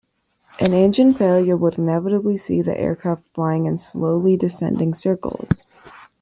An 0.59 0.73
engine 0.73 1.13
failure 1.13 1.55
would 1.55 1.77
inevitably 1.77 2.35
see 2.35 2.63
the 2.63 2.75
aircraft 2.75 3.21
flying 3.35 3.67
in 3.67 3.77
slowly 3.77 4.35
descending 4.35 4.95
circles. 4.95 5.67